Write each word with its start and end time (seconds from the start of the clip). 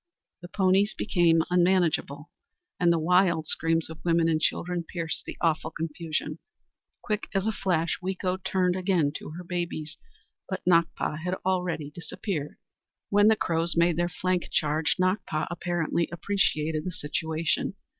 The 0.41 0.47
ponies 0.47 0.95
became 0.95 1.43
unmanageable, 1.51 2.31
and 2.79 2.91
the 2.91 2.97
wild 2.97 3.45
screams 3.45 3.87
of 3.87 4.03
women 4.03 4.27
and 4.27 4.41
children 4.41 4.83
pierced 4.83 5.25
the 5.25 5.37
awful 5.41 5.69
confusion. 5.69 6.39
Quick 7.03 7.27
as 7.35 7.45
a 7.45 7.51
flash, 7.51 7.99
Weeko 8.01 8.43
turned 8.43 8.75
again 8.75 9.11
to 9.17 9.29
her 9.37 9.43
babies, 9.43 9.97
but 10.49 10.65
Nakpa 10.65 11.19
had 11.19 11.35
already 11.45 11.91
disappeared! 11.91 12.57
When 13.11 13.27
the 13.27 13.35
Crows 13.35 13.75
made 13.77 13.95
their 13.95 14.09
flank 14.09 14.49
charge, 14.51 14.95
Nakpa 14.99 15.45
apparently 15.51 16.09
appreciated 16.11 16.83
the 16.83 16.91
situation. 16.91 17.75